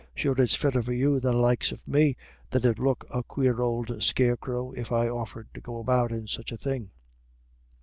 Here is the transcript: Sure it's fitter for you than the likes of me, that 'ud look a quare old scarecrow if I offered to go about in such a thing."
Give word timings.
Sure 0.15 0.33
it's 0.39 0.55
fitter 0.55 0.81
for 0.81 0.93
you 0.93 1.19
than 1.19 1.33
the 1.33 1.37
likes 1.41 1.71
of 1.71 1.87
me, 1.87 2.17
that 2.49 2.65
'ud 2.65 2.79
look 2.79 3.05
a 3.13 3.21
quare 3.21 3.61
old 3.61 4.01
scarecrow 4.01 4.71
if 4.71 4.91
I 4.91 5.07
offered 5.07 5.49
to 5.53 5.61
go 5.61 5.77
about 5.79 6.11
in 6.11 6.25
such 6.25 6.51
a 6.51 6.57
thing." 6.57 6.89